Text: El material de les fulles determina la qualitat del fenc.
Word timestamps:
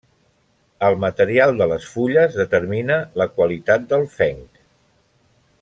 El 0.87 0.95
material 1.03 1.53
de 1.59 1.67
les 1.73 1.85
fulles 1.97 2.39
determina 2.39 2.99
la 3.23 3.31
qualitat 3.37 3.89
del 3.93 4.11
fenc. 4.19 4.63